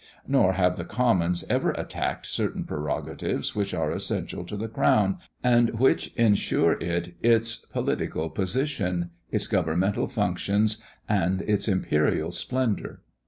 Nor 0.27 0.53
have 0.53 0.77
the 0.77 0.83
Commons 0.83 1.43
ever 1.47 1.73
attacked 1.73 2.25
certain 2.25 2.63
prerogatives 2.63 3.55
which 3.55 3.71
are 3.71 3.91
essential 3.91 4.43
to 4.45 4.57
the 4.57 4.67
crown, 4.67 5.19
and 5.43 5.79
which 5.79 6.11
insure 6.15 6.71
it 6.81 7.13
its 7.21 7.57
political 7.67 8.31
position, 8.31 9.11
its 9.29 9.45
governmental 9.45 10.07
functions, 10.07 10.83
and 11.07 11.43
its 11.43 11.67
imperial 11.67 12.31
splendour. 12.31 13.01